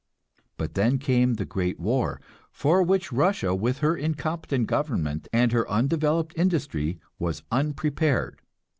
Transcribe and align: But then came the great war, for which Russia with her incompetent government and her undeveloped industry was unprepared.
But 0.57 0.73
then 0.73 0.97
came 0.97 1.35
the 1.35 1.45
great 1.45 1.79
war, 1.79 2.19
for 2.51 2.81
which 2.81 3.11
Russia 3.11 3.53
with 3.53 3.81
her 3.85 3.95
incompetent 3.95 4.65
government 4.65 5.27
and 5.31 5.51
her 5.51 5.69
undeveloped 5.69 6.33
industry 6.35 6.97
was 7.19 7.43
unprepared. 7.51 8.41